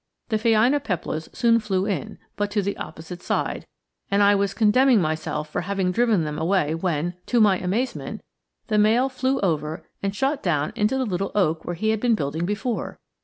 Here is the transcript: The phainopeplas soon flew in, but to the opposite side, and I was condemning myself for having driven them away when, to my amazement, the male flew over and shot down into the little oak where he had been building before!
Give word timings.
The 0.29 0.37
phainopeplas 0.39 1.29
soon 1.35 1.59
flew 1.59 1.85
in, 1.85 2.17
but 2.35 2.49
to 2.49 2.63
the 2.63 2.75
opposite 2.77 3.21
side, 3.21 3.67
and 4.09 4.23
I 4.23 4.33
was 4.33 4.55
condemning 4.55 4.99
myself 4.99 5.47
for 5.47 5.61
having 5.61 5.91
driven 5.91 6.23
them 6.23 6.39
away 6.39 6.73
when, 6.73 7.13
to 7.27 7.39
my 7.39 7.59
amazement, 7.59 8.21
the 8.65 8.79
male 8.79 9.09
flew 9.09 9.39
over 9.41 9.85
and 10.01 10.15
shot 10.15 10.41
down 10.41 10.73
into 10.75 10.97
the 10.97 11.05
little 11.05 11.31
oak 11.35 11.65
where 11.65 11.75
he 11.75 11.89
had 11.89 11.99
been 11.99 12.15
building 12.15 12.47
before! 12.47 12.99